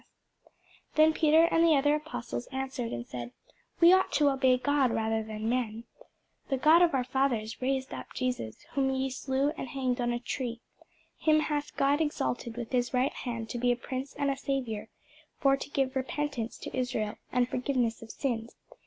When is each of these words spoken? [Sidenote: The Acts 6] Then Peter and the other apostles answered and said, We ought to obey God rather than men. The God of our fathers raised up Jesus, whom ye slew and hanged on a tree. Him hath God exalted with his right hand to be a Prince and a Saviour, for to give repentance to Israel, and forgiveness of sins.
[Sidenote: 0.01 0.41
The 0.41 0.49
Acts 0.49 0.79
6] 0.79 0.97
Then 0.97 1.13
Peter 1.13 1.43
and 1.53 1.63
the 1.63 1.75
other 1.75 1.93
apostles 1.95 2.47
answered 2.47 2.91
and 2.91 3.05
said, 3.05 3.33
We 3.79 3.93
ought 3.93 4.11
to 4.13 4.31
obey 4.31 4.57
God 4.57 4.89
rather 4.89 5.21
than 5.21 5.47
men. 5.47 5.83
The 6.49 6.57
God 6.57 6.81
of 6.81 6.95
our 6.95 7.03
fathers 7.03 7.61
raised 7.61 7.93
up 7.93 8.07
Jesus, 8.15 8.63
whom 8.71 8.89
ye 8.89 9.11
slew 9.11 9.49
and 9.51 9.67
hanged 9.67 10.01
on 10.01 10.11
a 10.11 10.19
tree. 10.19 10.59
Him 11.19 11.41
hath 11.41 11.77
God 11.77 12.01
exalted 12.01 12.57
with 12.57 12.71
his 12.71 12.95
right 12.95 13.13
hand 13.13 13.47
to 13.51 13.59
be 13.59 13.71
a 13.71 13.75
Prince 13.75 14.15
and 14.15 14.31
a 14.31 14.35
Saviour, 14.37 14.87
for 15.39 15.55
to 15.55 15.69
give 15.69 15.95
repentance 15.95 16.57
to 16.57 16.75
Israel, 16.75 17.17
and 17.31 17.47
forgiveness 17.47 18.01
of 18.01 18.09
sins. 18.09 18.55